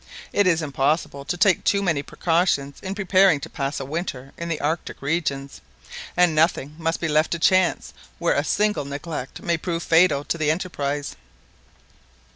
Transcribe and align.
It 0.33 0.47
is 0.47 0.63
impossible 0.63 1.25
to 1.25 1.37
take 1.37 1.63
too 1.63 1.83
many 1.83 2.01
precautions 2.01 2.79
in 2.81 2.95
preparing 2.95 3.39
to 3.41 3.51
pass 3.51 3.79
a 3.79 3.85
winter 3.85 4.33
in 4.35 4.49
the 4.49 4.59
Arctic 4.59 4.99
regions, 4.99 5.61
and 6.17 6.33
nothing 6.33 6.73
must 6.79 6.99
be 6.99 7.07
left 7.07 7.29
to 7.33 7.37
chance 7.37 7.93
where 8.17 8.33
a 8.33 8.43
single 8.43 8.83
neglect 8.85 9.43
may 9.43 9.57
prove 9.59 9.83
fatal 9.83 10.23
to 10.23 10.39
the 10.39 10.49
enterprise." 10.49 11.15